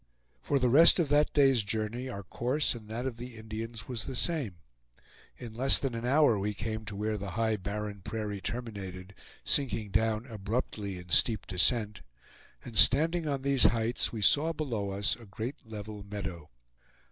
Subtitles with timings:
[0.41, 4.05] For the rest of that day's journey our course and that of the Indians was
[4.05, 4.55] the same.
[5.37, 9.91] In less than an hour we came to where the high barren prairie terminated, sinking
[9.91, 12.01] down abruptly in steep descent;
[12.65, 16.49] and standing on these heights, we saw below us a great level meadow.